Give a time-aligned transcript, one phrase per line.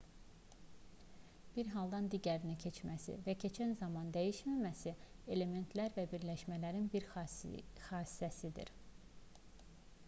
[1.57, 4.95] bir haldan digərinə keçməsi və keçən zaman dəyişməməsi
[5.37, 8.75] elementlər və birləşmələrin bir xassəsidir